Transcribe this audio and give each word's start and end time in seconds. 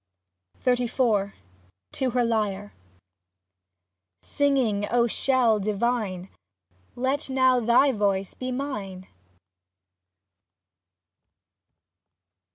43 0.61 0.87
XXXIV 0.95 1.33
TO 1.91 2.09
HER 2.09 2.23
LYRE 2.25 2.73
Singing, 4.23 4.87
O 4.89 5.05
shell, 5.05 5.59
divine! 5.59 6.27
Let 6.95 7.29
now 7.29 7.59
thy 7.59 7.91
voice 7.91 8.33
be 8.33 8.51
mine. 8.51 9.05